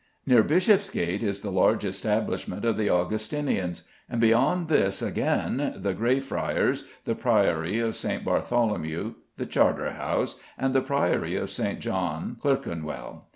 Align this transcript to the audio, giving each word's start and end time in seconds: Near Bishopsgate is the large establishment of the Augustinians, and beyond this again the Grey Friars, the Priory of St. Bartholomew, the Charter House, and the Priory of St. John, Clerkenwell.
Near 0.25 0.41
Bishopsgate 0.41 1.21
is 1.21 1.41
the 1.41 1.51
large 1.51 1.85
establishment 1.85 2.65
of 2.65 2.75
the 2.75 2.89
Augustinians, 2.89 3.83
and 4.09 4.19
beyond 4.19 4.67
this 4.67 4.99
again 4.99 5.75
the 5.77 5.93
Grey 5.93 6.19
Friars, 6.19 6.85
the 7.05 7.13
Priory 7.13 7.77
of 7.77 7.95
St. 7.95 8.25
Bartholomew, 8.25 9.13
the 9.37 9.45
Charter 9.45 9.91
House, 9.91 10.39
and 10.57 10.73
the 10.73 10.81
Priory 10.81 11.35
of 11.35 11.51
St. 11.51 11.79
John, 11.79 12.35
Clerkenwell. 12.41 13.27